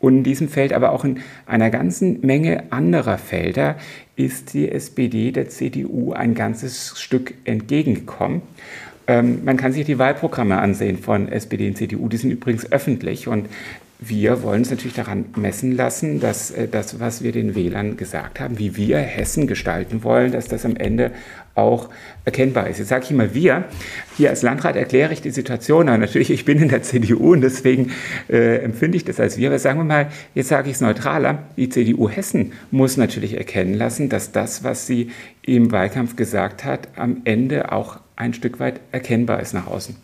Und 0.02 0.18
in 0.18 0.24
diesem 0.24 0.48
Feld, 0.48 0.72
aber 0.72 0.90
auch 0.90 1.04
in 1.04 1.20
einer 1.46 1.70
ganzen 1.70 2.20
Menge 2.26 2.64
anderer 2.70 3.18
Felder, 3.18 3.76
ist 4.16 4.52
die 4.52 4.68
SPD 4.68 5.30
der 5.30 5.48
CDU 5.48 6.12
ein 6.12 6.34
ganzes 6.34 6.98
Stück 7.00 7.34
entgegengekommen. 7.44 8.42
Ähm, 9.06 9.44
man 9.44 9.56
kann 9.56 9.72
sich 9.72 9.86
die 9.86 10.00
Wahlprogramme 10.00 10.58
ansehen 10.58 10.98
von 10.98 11.28
SPD 11.28 11.68
und 11.68 11.76
CDU, 11.76 12.08
die 12.08 12.16
sind 12.16 12.32
übrigens 12.32 12.70
öffentlich 12.72 13.28
und 13.28 13.48
wir 14.04 14.42
wollen 14.42 14.60
uns 14.60 14.70
natürlich 14.70 14.94
daran 14.94 15.26
messen 15.36 15.76
lassen, 15.76 16.20
dass 16.20 16.50
äh, 16.50 16.68
das, 16.68 17.00
was 17.00 17.22
wir 17.22 17.32
den 17.32 17.54
Wählern 17.54 17.96
gesagt 17.96 18.40
haben, 18.40 18.58
wie 18.58 18.76
wir 18.76 18.98
Hessen 18.98 19.46
gestalten 19.46 20.02
wollen, 20.02 20.32
dass 20.32 20.48
das 20.48 20.64
am 20.64 20.76
Ende 20.76 21.12
auch 21.54 21.90
erkennbar 22.24 22.68
ist. 22.68 22.78
Jetzt 22.78 22.88
sage 22.88 23.04
ich 23.04 23.10
immer 23.10 23.34
wir. 23.34 23.64
Hier 24.16 24.30
als 24.30 24.42
Landrat 24.42 24.76
erkläre 24.76 25.12
ich 25.12 25.20
die 25.20 25.30
Situation. 25.30 25.88
Aber 25.88 25.98
natürlich, 25.98 26.30
ich 26.30 26.44
bin 26.44 26.58
in 26.58 26.68
der 26.68 26.82
CDU 26.82 27.32
und 27.32 27.42
deswegen 27.42 27.92
äh, 28.28 28.56
empfinde 28.58 28.96
ich 28.96 29.04
das 29.04 29.20
als 29.20 29.36
wir. 29.36 29.48
Aber 29.48 29.58
sagen 29.58 29.78
wir 29.78 29.84
mal, 29.84 30.08
jetzt 30.34 30.48
sage 30.48 30.70
ich 30.70 30.76
es 30.76 30.80
neutraler. 30.80 31.44
Die 31.56 31.68
CDU 31.68 32.08
Hessen 32.08 32.52
muss 32.70 32.96
natürlich 32.96 33.36
erkennen 33.36 33.74
lassen, 33.74 34.08
dass 34.08 34.32
das, 34.32 34.64
was 34.64 34.86
sie 34.86 35.10
im 35.42 35.72
Wahlkampf 35.72 36.16
gesagt 36.16 36.64
hat, 36.64 36.88
am 36.96 37.22
Ende 37.24 37.72
auch 37.72 38.00
ein 38.16 38.34
Stück 38.34 38.60
weit 38.60 38.80
erkennbar 38.92 39.40
ist 39.40 39.52
nach 39.52 39.66
außen. 39.66 39.96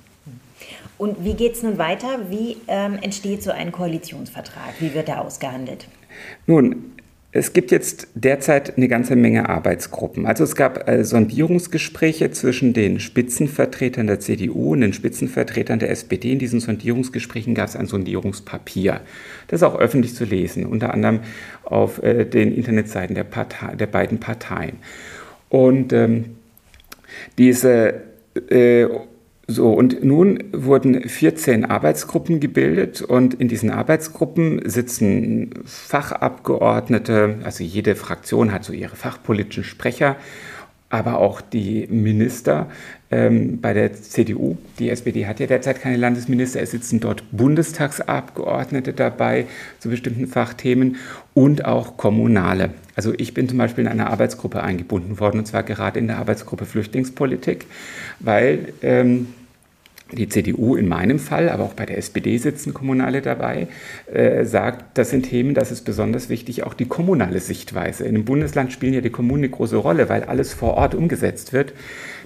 Und 0.99 1.25
wie 1.25 1.35
geht 1.35 1.55
es 1.55 1.63
nun 1.63 1.79
weiter? 1.79 2.19
Wie 2.29 2.57
ähm, 2.67 2.99
entsteht 3.01 3.43
so 3.43 3.53
ein 3.53 3.73
Koalitionsvertrag? 3.73 4.75
Wie 4.81 4.95
wird 4.95 5.09
er 5.09 5.25
ausgehandelt? 5.25 5.87
Nun, 6.47 6.93
es 7.31 7.53
gibt 7.53 7.71
jetzt 7.71 8.09
derzeit 8.15 8.77
eine 8.77 8.89
ganze 8.89 9.15
Menge 9.15 9.49
Arbeitsgruppen. 9.49 10.27
Also 10.27 10.45
es 10.45 10.57
gab 10.57 10.89
äh, 10.89 11.05
Sondierungsgespräche 11.05 12.31
zwischen 12.31 12.73
den 12.73 13.01
Spitzenvertretern 13.01 14.07
der 14.07 14.19
CDU 14.19 14.73
und 14.73 14.81
den 14.81 14.93
Spitzenvertretern 14.93 15.79
der 15.79 15.91
SPD. 15.91 16.33
In 16.33 16.39
diesen 16.39 16.59
Sondierungsgesprächen 16.59 17.55
gab 17.55 17.69
es 17.69 17.77
ein 17.77 17.87
Sondierungspapier. 17.87 19.03
Das 19.47 19.61
ist 19.61 19.63
auch 19.63 19.79
öffentlich 19.79 20.15
zu 20.15 20.25
lesen, 20.25 20.67
unter 20.67 20.95
anderem 20.95 21.21
auf 21.65 22.03
äh, 22.03 22.25
den 22.25 22.53
Internetseiten 22.53 23.15
der, 23.15 23.25
Partei, 23.25 23.77
der 23.77 23.87
beiden 23.87 24.19
Parteien. 24.19 24.79
Und 25.51 25.93
ähm, 25.93 26.37
diese 27.37 28.03
äh, 28.49 28.87
so, 29.51 29.73
und 29.73 30.05
nun 30.05 30.45
wurden 30.53 31.09
14 31.09 31.65
Arbeitsgruppen 31.65 32.39
gebildet 32.39 33.01
und 33.01 33.33
in 33.33 33.49
diesen 33.49 33.71
Arbeitsgruppen 33.71 34.69
sitzen 34.69 35.55
Fachabgeordnete, 35.65 37.37
also 37.45 37.65
jede 37.65 37.97
Fraktion 37.97 38.53
hat 38.53 38.65
so 38.65 38.75
ihre 38.75 38.95
fachpolitischen 38.95 39.65
Sprecher, 39.65 40.17
aber 40.91 41.17
auch 41.17 41.41
die 41.41 41.87
Minister 41.89 42.67
ähm, 43.11 43.59
bei 43.63 43.73
der 43.73 43.95
CDU. 43.95 44.59
Die 44.79 44.91
SPD 44.91 45.27
hat 45.27 45.41
ja 45.41 45.47
derzeit 45.47 45.81
keine 45.81 45.97
Landesminister, 45.97 46.61
es 46.61 46.73
sitzen 46.73 47.01
dort 47.01 47.25
Bundestagsabgeordnete 47.33 48.93
dabei 48.93 49.47
zu 49.79 49.89
bestimmten 49.89 50.27
Fachthemen 50.27 50.97
und 51.33 51.65
auch 51.65 51.97
Kommunale. 51.97 52.71
Also 52.97 53.15
ich 53.17 53.33
bin 53.33 53.49
zum 53.49 53.57
Beispiel 53.57 53.85
in 53.85 53.91
eine 53.91 54.09
Arbeitsgruppe 54.09 54.63
eingebunden 54.63 55.21
worden, 55.21 55.39
und 55.39 55.47
zwar 55.47 55.63
gerade 55.63 55.99
in 55.99 56.07
der 56.07 56.19
Arbeitsgruppe 56.19 56.67
Flüchtlingspolitik, 56.67 57.65
weil 58.21 58.75
ähm, 58.83 59.29
die 60.13 60.29
CDU 60.29 60.77
in 60.77 60.89
meinem 60.89 61.19
Fall, 61.19 61.49
aber 61.49 61.65
auch 61.65 61.75
bei 61.75 61.85
der 61.85 61.99
SPD 61.99 62.39
sitzen 62.39 62.73
Kommunale 62.73 63.21
dabei, 63.21 63.69
äh, 64.13 64.45
sagt, 64.45 64.97
das 64.97 65.11
sind 65.11 65.25
Themen, 65.25 65.55
das 65.55 65.71
ist 65.71 65.83
besonders 65.83 66.29
wichtig, 66.29 66.63
auch 66.63 66.75
die 66.75 66.87
kommunale 66.87 67.41
Sichtweise. 67.41 68.05
In 68.05 68.15
einem 68.15 68.25
Bundesland 68.25 68.73
spielen 68.73 68.95
ja 68.95 69.01
die 69.01 69.11
Kommunen 69.11 69.45
eine 69.45 69.51
große 69.51 69.77
Rolle, 69.77 70.09
weil 70.09 70.25
alles 70.25 70.55
vor 70.55 70.75
Ort 70.75 70.95
umgesetzt 70.95 71.53
wird, 71.53 71.75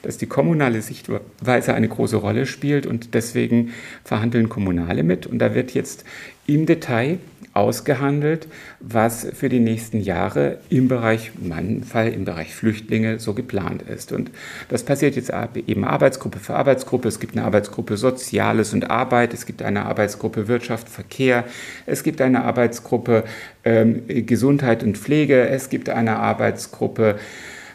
dass 0.02 0.16
die 0.16 0.26
kommunale 0.26 0.80
Sichtweise 0.80 1.74
eine 1.74 1.88
große 1.88 2.16
Rolle 2.16 2.46
spielt 2.46 2.86
und 2.86 3.14
deswegen 3.14 3.72
verhandeln 4.04 4.48
Kommunale 4.48 5.02
mit. 5.02 5.26
Und 5.26 5.38
da 5.38 5.54
wird 5.54 5.72
jetzt 5.74 6.04
im 6.46 6.66
Detail 6.66 7.18
ausgehandelt, 7.54 8.48
was 8.80 9.26
für 9.34 9.50
die 9.50 9.60
nächsten 9.60 10.00
Jahre 10.00 10.58
im 10.70 10.88
Bereich, 10.88 11.32
in 11.38 11.84
im 11.92 12.24
Bereich 12.24 12.54
Flüchtlinge 12.54 13.18
so 13.18 13.34
geplant 13.34 13.82
ist. 13.82 14.12
Und 14.12 14.30
das 14.68 14.84
passiert 14.84 15.16
jetzt 15.16 15.32
eben 15.66 15.84
Arbeitsgruppe 15.84 16.38
für 16.38 16.54
Arbeitsgruppe. 16.54 17.08
Es 17.08 17.20
gibt 17.20 17.36
eine 17.36 17.44
Arbeitsgruppe 17.44 17.96
Soziales 17.98 18.72
und 18.72 18.90
Arbeit, 18.90 19.34
es 19.34 19.44
gibt 19.44 19.62
eine 19.62 19.84
Arbeitsgruppe 19.84 20.48
Wirtschaft, 20.48 20.88
Verkehr, 20.88 21.44
es 21.84 22.02
gibt 22.02 22.22
eine 22.22 22.44
Arbeitsgruppe 22.44 23.24
ähm, 23.64 24.02
Gesundheit 24.08 24.82
und 24.82 24.96
Pflege, 24.96 25.48
es 25.48 25.68
gibt 25.68 25.90
eine 25.90 26.16
Arbeitsgruppe 26.16 27.16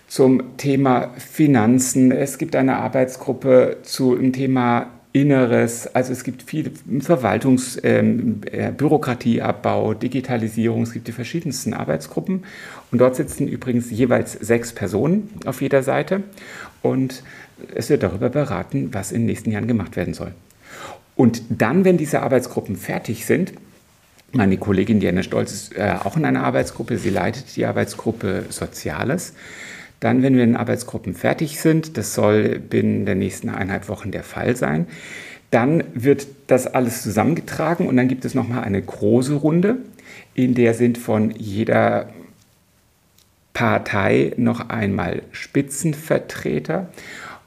zum 0.08 0.58
Thema 0.58 1.12
Finanzen, 1.18 2.12
es 2.12 2.38
gibt 2.38 2.56
eine 2.56 2.78
Arbeitsgruppe 2.78 3.78
zum 3.84 4.34
Thema 4.34 4.88
Inneres, 5.22 5.88
also 5.88 6.14
es 6.14 6.24
gibt 6.24 6.44
viel 6.44 6.72
Verwaltungs-, 7.00 7.80
ähm, 7.84 8.42
äh, 8.52 8.72
Bürokratieabbau, 8.72 9.96
Digitalisierung, 9.96 10.84
es 10.84 10.94
gibt 10.94 11.08
die 11.08 11.12
verschiedensten 11.12 11.74
Arbeitsgruppen. 11.74 12.44
Und 12.92 13.00
dort 13.00 13.16
sitzen 13.16 13.48
übrigens 13.48 13.90
jeweils 13.90 14.34
sechs 14.34 14.74
Personen 14.74 15.30
auf 15.46 15.62
jeder 15.62 15.82
Seite. 15.82 16.24
Und 16.84 17.24
es 17.74 17.90
wird 17.90 18.04
darüber 18.04 18.30
beraten, 18.30 18.94
was 18.94 19.12
in 19.12 19.22
den 19.22 19.26
nächsten 19.26 19.52
Jahren 19.52 19.68
gemacht 19.68 19.96
werden 19.96 20.14
soll. 20.14 20.34
Und 21.16 21.42
dann, 21.50 21.84
wenn 21.84 21.98
diese 21.98 22.22
Arbeitsgruppen 22.22 22.76
fertig 22.76 23.26
sind, 23.26 23.54
meine 24.34 24.58
Kollegin 24.58 25.00
Diana 25.00 25.24
Stolz 25.24 25.52
ist 25.52 25.76
äh, 25.76 25.96
auch 26.04 26.16
in 26.16 26.26
einer 26.26 26.44
Arbeitsgruppe, 26.44 26.98
sie 26.98 27.10
leitet 27.10 27.56
die 27.56 27.66
Arbeitsgruppe 27.66 28.46
Soziales. 28.50 29.34
Dann, 30.00 30.22
wenn 30.22 30.36
wir 30.36 30.44
in 30.44 30.56
Arbeitsgruppen 30.56 31.14
fertig 31.14 31.60
sind, 31.60 31.98
das 31.98 32.14
soll 32.14 32.60
binnen 32.60 33.06
der 33.06 33.16
nächsten 33.16 33.50
eineinhalb 33.50 33.90
Wochen 33.90 34.12
der 34.12 34.24
Fall 34.24 34.56
sein, 34.56 34.88
dann 35.50 35.84
wird 35.94 36.28
das 36.48 36.68
alles 36.68 37.04
zusammengetragen 37.04 37.88
und 37.88 37.98
dann 37.98 38.08
gibt 38.08 38.26
es 38.26 38.36
nochmal 38.36 38.64
eine 38.64 38.82
große 38.82 39.34
Runde, 39.34 39.78
in 40.36 40.54
der 40.54 40.74
sind 40.74 40.98
von 40.98 41.32
jeder 41.32 42.10
Partei 43.54 44.34
noch 44.38 44.70
einmal 44.70 45.24
Spitzenvertreter. 45.32 46.90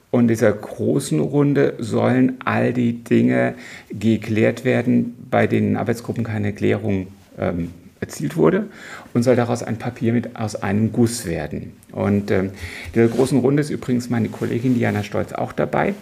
Und 0.09 0.23
in 0.23 0.27
dieser 0.27 0.51
großen 0.51 1.21
Runde 1.21 1.75
sollen 1.79 2.33
all 2.43 2.73
die 2.73 3.01
Dinge 3.01 3.55
geklärt 3.89 4.65
werden, 4.65 5.15
bei 5.31 5.47
denen 5.47 5.77
Arbeitsgruppen 5.77 6.25
keine 6.25 6.51
Klärung 6.51 7.07
ähm, 7.39 7.71
erzielt 8.01 8.35
wurde 8.35 8.65
und 9.13 9.23
soll 9.23 9.35
daraus 9.35 9.63
ein 9.63 9.77
Papier 9.77 10.11
mit 10.11 10.35
aus 10.35 10.55
einem 10.55 10.91
Guss 10.91 11.25
werden. 11.25 11.73
Und 11.91 12.31
ähm, 12.31 12.47
in 12.47 12.93
dieser 12.95 13.07
großen 13.07 13.39
Runde 13.39 13.61
ist 13.61 13.69
übrigens 13.69 14.09
meine 14.09 14.27
Kollegin 14.27 14.73
Diana 14.73 15.03
Stolz 15.03 15.31
auch 15.33 15.53
dabei. 15.53 15.93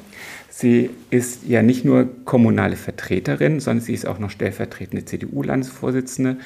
Sie 0.49 0.89
ist 1.09 1.47
ja 1.47 1.61
nicht 1.61 1.85
nur 1.85 2.07
kommunale 2.25 2.77
Vertreterin, 2.77 3.59
sondern 3.59 3.83
sie 3.83 3.93
ist 3.93 4.07
auch 4.07 4.17
noch 4.17 4.29
stellvertretende 4.29 5.05
CDU-Landesvorsitzende 5.05 6.37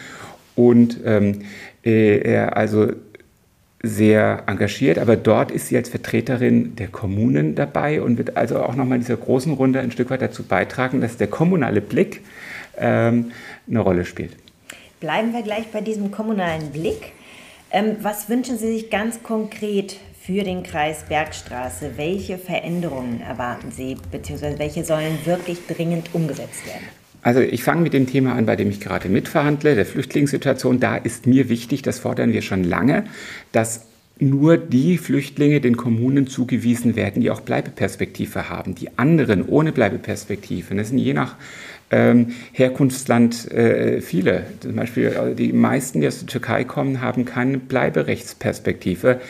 und 0.55 0.99
ähm, 1.05 1.39
äh, 1.83 2.37
also 2.37 2.91
sehr 3.85 4.43
engagiert, 4.47 4.97
aber 4.97 5.17
dort 5.17 5.51
ist 5.51 5.67
sie 5.67 5.75
als 5.75 5.89
Vertreterin 5.89 6.75
der 6.77 6.87
Kommunen 6.87 7.53
dabei 7.53 8.01
und 8.01 8.17
wird 8.17 8.37
also 8.37 8.59
auch 8.59 8.75
nochmal 8.75 8.95
in 8.95 9.01
dieser 9.01 9.17
großen 9.17 9.51
Runde 9.53 9.81
ein 9.81 9.91
Stück 9.91 10.09
weit 10.09 10.21
dazu 10.21 10.43
beitragen, 10.43 11.01
dass 11.01 11.17
der 11.17 11.27
kommunale 11.27 11.81
Blick 11.81 12.21
ähm, 12.77 13.31
eine 13.67 13.79
Rolle 13.81 14.05
spielt. 14.05 14.37
Bleiben 15.03 15.33
wir 15.33 15.41
gleich 15.41 15.67
bei 15.67 15.81
diesem 15.81 16.11
kommunalen 16.11 16.71
Blick. 16.71 17.11
Ähm, 17.71 17.97
was 18.01 18.29
wünschen 18.29 18.57
Sie 18.57 18.71
sich 18.71 18.89
ganz 18.89 19.21
konkret 19.21 19.97
für 20.21 20.43
den 20.43 20.63
Kreis 20.63 21.03
Bergstraße? 21.09 21.97
Welche 21.97 22.37
Veränderungen 22.37 23.19
erwarten 23.19 23.69
Sie, 23.69 23.97
beziehungsweise 24.13 24.59
welche 24.59 24.85
sollen 24.85 25.17
wirklich 25.25 25.57
dringend 25.67 26.15
umgesetzt 26.15 26.65
werden? 26.65 26.87
Also 27.21 27.41
ich 27.41 27.65
fange 27.65 27.81
mit 27.81 27.91
dem 27.91 28.07
Thema 28.07 28.33
an, 28.33 28.45
bei 28.45 28.55
dem 28.55 28.69
ich 28.69 28.79
gerade 28.79 29.09
mitverhandle, 29.09 29.75
der 29.75 29.85
Flüchtlingssituation. 29.85 30.79
Da 30.79 30.95
ist 30.95 31.27
mir 31.27 31.49
wichtig, 31.49 31.81
das 31.81 31.99
fordern 31.99 32.31
wir 32.31 32.41
schon 32.41 32.63
lange, 32.63 33.03
dass 33.51 33.87
nur 34.19 34.55
die 34.55 34.97
Flüchtlinge 34.97 35.59
den 35.59 35.75
Kommunen 35.75 36.27
zugewiesen 36.27 36.95
werden, 36.95 37.21
die 37.21 37.29
auch 37.29 37.41
Bleibeperspektive 37.41 38.49
haben. 38.49 38.73
Die 38.75 38.97
anderen 38.97 39.45
ohne 39.45 39.73
Bleibeperspektive, 39.73 40.75
das 40.75 40.89
sind 40.89 40.99
je 40.99 41.13
nach 41.13 41.35
Herkunftsland 42.51 43.51
äh, 43.51 44.01
viele. 44.01 44.43
Zum 44.59 44.75
Beispiel 44.75 45.07
äh, 45.07 45.35
die 45.35 45.53
meisten, 45.53 46.01
die 46.01 46.07
aus 46.07 46.19
der 46.19 46.27
Türkei 46.27 46.63
kommen, 46.63 47.01
haben 47.01 47.25
keine 47.25 47.57
Bleiberechtsperspektive. 47.57 49.21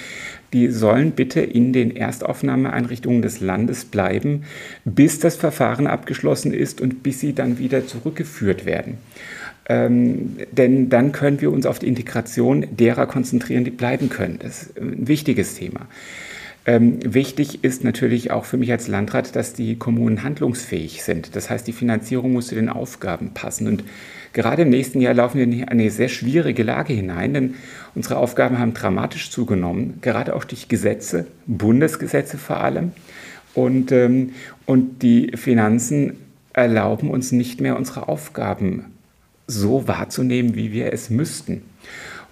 die 0.54 0.70
sollen 0.70 1.12
bitte 1.12 1.42
in 1.42 1.74
den 1.74 1.96
Erstaufnahmeeinrichtungen 1.96 3.24
des 3.24 3.40
Landes 3.40 3.86
bleiben, 3.86 4.44
bis 4.86 5.20
das 5.20 5.36
Verfahren 5.36 5.88
abgeschlossen 5.88 6.54
ist 6.54 6.80
und 6.80 7.02
bis 7.02 7.20
sie 7.20 7.34
dann 7.34 7.58
wieder 7.58 7.88
zurückgeführt 7.88 8.66
werden. 8.66 9.00
Ähm, 9.68 10.38
denn 10.52 10.90
dann 10.90 11.12
können 11.12 11.42
wir 11.42 11.52
uns 11.52 11.66
auf 11.66 11.80
die 11.80 11.88
Integration 11.88 12.68
derer 12.72 13.08
konzentrieren, 13.08 13.64
die 13.64 13.72
bleiben 13.72 14.10
können. 14.10 14.40
Das 14.42 14.64
ist 14.64 14.78
ein 14.80 15.08
wichtiges 15.08 15.56
Thema. 15.56 15.88
Ähm, 16.66 17.00
wichtig 17.14 17.64
ist 17.64 17.84
natürlich 17.84 18.32
auch 18.32 18.46
für 18.46 18.58
mich 18.58 18.72
als 18.72 18.88
Landrat, 18.88 19.36
dass 19.36 19.54
die 19.54 19.76
Kommunen 19.76 20.24
handlungsfähig 20.24 21.04
sind. 21.04 21.36
Das 21.36 21.50
heißt, 21.50 21.68
die 21.68 21.74
Finanzierung 21.74 22.32
muss 22.34 22.48
zu 22.48 22.56
den 22.56 22.70
Aufgaben 22.70 23.32
passen. 23.34 23.68
Und 23.68 23.84
gerade 24.32 24.62
im 24.62 24.70
nächsten 24.70 25.02
Jahr 25.02 25.14
laufen 25.14 25.38
wir 25.38 25.44
in 25.44 25.68
eine 25.68 25.92
sehr 25.92 26.08
schwierige 26.08 26.64
Lage 26.64 26.94
hinein, 26.94 27.34
denn 27.34 27.56
unsere 27.96 28.16
Aufgaben 28.16 28.60
haben 28.60 28.74
dramatisch 28.74 29.30
zugenommen, 29.30 30.00
gerade 30.02 30.36
auch 30.36 30.46
durch 30.46 30.70
Gesetze, 30.70 31.28
Bundesgesetze 31.48 32.38
vor 32.38 32.62
allem. 32.62 32.94
Und, 33.54 33.92
ähm, 33.92 34.32
und 34.66 35.04
die 35.04 35.34
Finanzen 35.36 36.14
erlauben 36.54 37.10
uns 37.10 37.34
nicht 37.34 37.60
mehr, 37.60 37.78
unsere 37.78 38.08
Aufgaben 38.08 38.86
so 39.48 39.88
wahrzunehmen, 39.88 40.56
wie 40.56 40.72
wir 40.72 40.94
es 40.94 41.10
müssten. 41.10 41.64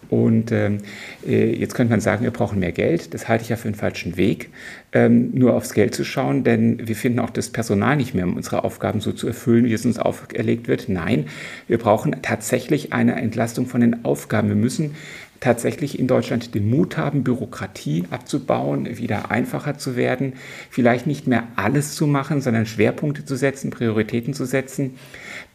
Und 0.09 0.51
ähm, 0.51 0.79
äh, 1.25 1.55
jetzt 1.55 1.73
könnte 1.73 1.91
man 1.91 2.01
sagen, 2.01 2.23
wir 2.23 2.31
brauchen 2.31 2.59
mehr 2.59 2.73
Geld. 2.73 3.13
Das 3.13 3.27
halte 3.29 3.43
ich 3.43 3.49
ja 3.49 3.55
für 3.55 3.69
einen 3.69 3.75
falschen 3.75 4.17
Weg, 4.17 4.49
ähm, 4.91 5.31
nur 5.33 5.53
aufs 5.53 5.73
Geld 5.73 5.95
zu 5.95 6.03
schauen, 6.03 6.43
denn 6.43 6.87
wir 6.87 6.95
finden 6.95 7.19
auch 7.19 7.29
das 7.29 7.49
Personal 7.49 7.95
nicht 7.95 8.13
mehr, 8.13 8.25
um 8.25 8.35
unsere 8.35 8.63
Aufgaben 8.63 8.99
so 8.99 9.13
zu 9.13 9.27
erfüllen, 9.27 9.65
wie 9.65 9.73
es 9.73 9.85
uns 9.85 9.99
auferlegt 9.99 10.67
wird. 10.67 10.89
Nein, 10.89 11.27
wir 11.67 11.77
brauchen 11.77 12.15
tatsächlich 12.21 12.91
eine 12.91 13.15
Entlastung 13.15 13.67
von 13.67 13.81
den 13.81 14.03
Aufgaben. 14.03 14.49
Wir 14.49 14.55
müssen 14.55 14.95
tatsächlich 15.41 15.99
in 15.99 16.07
Deutschland 16.07 16.53
den 16.55 16.69
Mut 16.69 16.97
haben, 16.97 17.23
Bürokratie 17.23 18.05
abzubauen, 18.11 18.97
wieder 18.97 19.31
einfacher 19.31 19.77
zu 19.77 19.95
werden, 19.97 20.33
vielleicht 20.69 21.07
nicht 21.07 21.27
mehr 21.27 21.43
alles 21.55 21.95
zu 21.95 22.07
machen, 22.07 22.41
sondern 22.41 22.67
Schwerpunkte 22.67 23.25
zu 23.25 23.35
setzen, 23.35 23.71
Prioritäten 23.71 24.33
zu 24.33 24.45
setzen. 24.45 24.91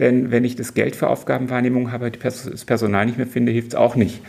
Denn 0.00 0.31
wenn 0.31 0.45
ich 0.45 0.57
das 0.57 0.75
Geld 0.75 0.97
für 0.97 1.09
Aufgabenwahrnehmung 1.09 1.93
habe, 1.93 2.11
das 2.11 2.64
Personal 2.64 3.07
nicht 3.07 3.16
mehr 3.16 3.28
finde, 3.28 3.52
hilft 3.52 3.69
es 3.69 3.75
auch 3.76 3.95
nicht. 3.95 4.21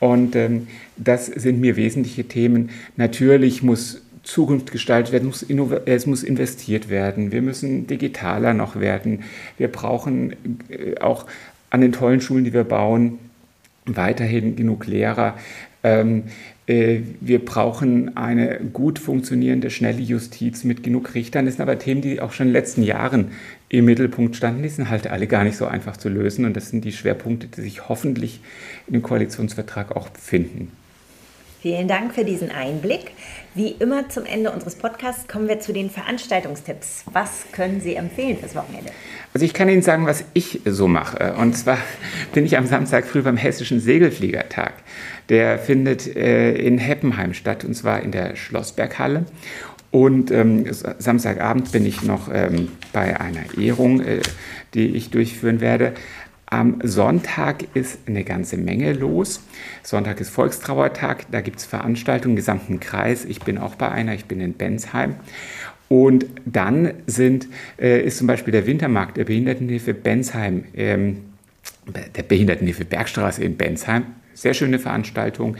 Und 0.00 0.36
ähm, 0.36 0.68
das 0.98 1.26
sind 1.26 1.60
mir 1.60 1.76
wesentliche 1.76 2.24
Themen. 2.24 2.70
Natürlich 2.96 3.62
muss 3.62 4.02
Zukunft 4.22 4.70
gestaltet 4.70 5.12
werden, 5.12 5.26
muss 5.26 5.46
es 5.86 6.06
muss 6.06 6.22
investiert 6.22 6.90
werden, 6.90 7.32
wir 7.32 7.40
müssen 7.40 7.86
digitaler 7.86 8.52
noch 8.52 8.78
werden, 8.78 9.24
wir 9.56 9.68
brauchen 9.68 10.36
äh, 10.68 11.00
auch 11.00 11.24
an 11.70 11.80
den 11.80 11.92
tollen 11.92 12.20
Schulen, 12.20 12.44
die 12.44 12.52
wir 12.52 12.64
bauen, 12.64 13.18
weiterhin 13.86 14.56
genug 14.56 14.86
Lehrer. 14.86 15.36
Ähm, 15.82 16.24
äh, 16.66 17.00
wir 17.20 17.44
brauchen 17.44 18.16
eine 18.16 18.60
gut 18.72 18.98
funktionierende, 18.98 19.70
schnelle 19.70 20.00
Justiz 20.00 20.62
mit 20.64 20.82
genug 20.82 21.14
Richtern. 21.14 21.46
Das 21.46 21.56
sind 21.56 21.62
aber 21.62 21.78
Themen, 21.78 22.02
die 22.02 22.20
auch 22.20 22.32
schon 22.32 22.46
in 22.46 22.52
den 22.52 22.60
letzten 22.60 22.82
Jahren 22.82 23.32
im 23.68 23.86
Mittelpunkt 23.86 24.36
standen. 24.36 24.62
Die 24.62 24.68
sind 24.68 24.90
halt 24.90 25.06
alle 25.06 25.26
gar 25.26 25.44
nicht 25.44 25.56
so 25.56 25.66
einfach 25.66 25.96
zu 25.96 26.08
lösen. 26.08 26.44
Und 26.44 26.56
das 26.56 26.70
sind 26.70 26.84
die 26.84 26.92
Schwerpunkte, 26.92 27.48
die 27.48 27.62
sich 27.62 27.88
hoffentlich 27.88 28.40
dem 28.86 29.02
Koalitionsvertrag 29.02 29.96
auch 29.96 30.08
befinden. 30.10 30.70
Vielen 31.62 31.88
Dank 31.88 32.14
für 32.14 32.24
diesen 32.24 32.50
Einblick. 32.50 33.10
Wie 33.54 33.72
immer 33.72 34.08
zum 34.08 34.24
Ende 34.24 34.50
unseres 34.50 34.76
Podcasts 34.76 35.28
kommen 35.28 35.46
wir 35.46 35.60
zu 35.60 35.74
den 35.74 35.90
Veranstaltungstipps. 35.90 37.04
Was 37.12 37.44
können 37.52 37.82
Sie 37.82 37.96
empfehlen 37.96 38.38
fürs 38.38 38.54
Wochenende? 38.54 38.92
Also 39.34 39.44
ich 39.44 39.52
kann 39.52 39.68
Ihnen 39.68 39.82
sagen, 39.82 40.06
was 40.06 40.24
ich 40.32 40.62
so 40.64 40.88
mache. 40.88 41.34
Und 41.34 41.54
zwar 41.58 41.76
bin 42.32 42.46
ich 42.46 42.56
am 42.56 42.66
Samstag 42.66 43.04
früh 43.04 43.20
beim 43.20 43.36
Hessischen 43.36 43.78
Segelfliegertag. 43.78 44.72
Der 45.28 45.58
findet 45.58 46.16
äh, 46.16 46.52
in 46.52 46.78
Heppenheim 46.78 47.34
statt, 47.34 47.62
und 47.62 47.74
zwar 47.74 48.00
in 48.00 48.10
der 48.10 48.36
Schlossberghalle. 48.36 49.26
Und 49.90 50.30
ähm, 50.30 50.64
Samstagabend 50.70 51.72
bin 51.72 51.84
ich 51.84 52.02
noch 52.02 52.30
ähm, 52.32 52.68
bei 52.94 53.20
einer 53.20 53.58
Ehrung, 53.58 54.00
äh, 54.00 54.20
die 54.72 54.96
ich 54.96 55.10
durchführen 55.10 55.60
werde. 55.60 55.92
Am 56.52 56.80
Sonntag 56.82 57.64
ist 57.74 58.00
eine 58.08 58.24
ganze 58.24 58.56
Menge 58.56 58.92
los. 58.92 59.40
Sonntag 59.84 60.20
ist 60.20 60.30
Volkstrauertag, 60.30 61.26
da 61.30 61.42
gibt 61.42 61.60
es 61.60 61.64
Veranstaltungen 61.64 62.32
im 62.32 62.36
gesamten 62.36 62.80
Kreis. 62.80 63.24
Ich 63.24 63.38
bin 63.38 63.56
auch 63.56 63.76
bei 63.76 63.88
einer, 63.88 64.14
ich 64.14 64.24
bin 64.24 64.40
in 64.40 64.54
Bensheim. 64.54 65.14
Und 65.88 66.26
dann 66.44 66.94
sind, 67.06 67.46
äh, 67.80 68.02
ist 68.02 68.18
zum 68.18 68.26
Beispiel 68.26 68.50
der 68.50 68.66
Wintermarkt 68.66 69.16
der 69.16 69.26
Behindertenhilfe 69.26 69.94
Bensheim, 69.94 70.64
ähm, 70.74 71.18
der 72.16 72.24
Behindertenhilfe 72.24 72.84
Bergstraße 72.84 73.44
in 73.44 73.56
Bensheim. 73.56 74.06
Sehr 74.34 74.54
schöne 74.54 74.80
Veranstaltung 74.80 75.56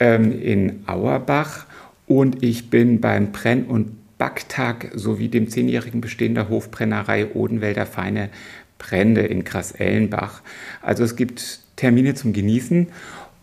ähm, 0.00 0.40
in 0.40 0.84
Auerbach. 0.86 1.66
Und 2.06 2.42
ich 2.42 2.70
bin 2.70 3.02
beim 3.02 3.30
Brenn- 3.30 3.66
und 3.66 3.92
Backtag 4.16 4.90
sowie 4.94 5.28
dem 5.28 5.48
zehnjährigen 5.48 6.00
Bestehen 6.00 6.34
der 6.34 6.48
Hofbrennerei 6.48 7.26
Odenwälder 7.34 7.84
Feine 7.84 8.30
Brände 8.78 9.22
in 9.22 9.44
Grasellenbach. 9.44 10.42
Also 10.82 11.04
es 11.04 11.16
gibt 11.16 11.60
Termine 11.76 12.14
zum 12.14 12.32
Genießen 12.32 12.88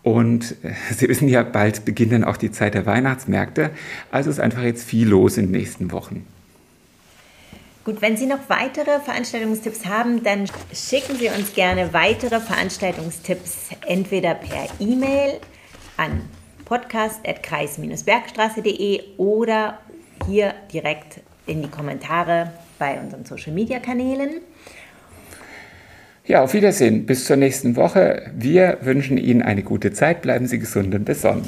und 0.04 0.56
äh, 0.64 0.74
Sie 0.96 1.08
wissen 1.08 1.28
ja, 1.28 1.44
bald 1.44 1.86
beginnt 1.86 2.14
dann 2.14 2.24
auch 2.24 2.38
die 2.38 2.52
Zeit 2.52 2.74
der 2.74 2.86
Weihnachtsmärkte. 2.86 3.72
Also 4.12 4.30
ist 4.30 4.40
einfach 4.40 4.64
jetzt 4.64 4.84
viel 4.84 5.08
los 5.08 5.38
in 5.38 5.48
den 5.48 5.60
nächsten 5.60 5.92
Wochen. 5.92 6.26
Gut, 7.84 8.00
wenn 8.00 8.16
Sie 8.16 8.28
noch 8.28 8.48
weitere 8.48 9.00
Veranstaltungstipps 9.00 9.88
haben, 9.88 10.24
dann 10.24 10.46
schicken 10.72 11.16
Sie 11.18 11.30
uns 11.30 11.56
gerne 11.56 11.94
weitere 11.94 12.40
Veranstaltungstipps 12.40 13.70
entweder 13.88 14.36
per 14.36 14.68
E-Mail 14.80 15.40
an 15.98 16.22
podcast.kreis-bergstraße.de 16.66 19.02
oder 19.18 19.80
hier 20.28 20.54
direkt 20.72 21.22
in 21.48 21.64
die 21.64 21.70
Kommentare 21.70 22.54
bei 22.78 23.00
unseren 23.00 23.26
Social-Media-Kanälen. 23.26 24.42
Ja, 26.26 26.44
auf 26.44 26.54
Wiedersehen. 26.54 27.06
Bis 27.06 27.26
zur 27.26 27.36
nächsten 27.36 27.76
Woche. 27.76 28.32
Wir 28.36 28.78
wünschen 28.82 29.18
Ihnen 29.18 29.42
eine 29.42 29.64
gute 29.64 29.92
Zeit. 29.92 30.22
Bleiben 30.22 30.48
Sie 30.48 30.60
gesund 30.60 30.94
und 30.94 31.06
besonnen. 31.06 31.46